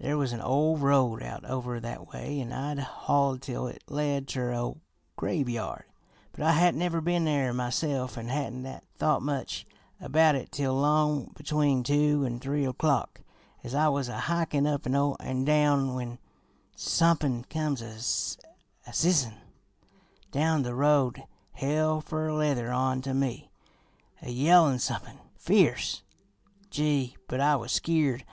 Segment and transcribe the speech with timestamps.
[0.00, 4.26] There was an ol' road out over that way, an' I'd hoid tell it led
[4.26, 4.78] ter a ol'
[5.14, 5.84] graveyard,
[6.32, 9.64] but I hadn't never been there myself an' hadn't thought much
[10.00, 13.20] about it till 'long between two an' three o'clock,
[13.62, 16.18] as I was a hikin' up an down, when
[16.74, 18.00] somepin' comes a
[18.92, 19.34] zizzin'
[20.32, 21.22] down the road
[21.52, 23.48] hell fer leather on to me,
[24.22, 26.02] a yellin' somepin' fierce.
[26.68, 28.24] Gee, but I was skeered!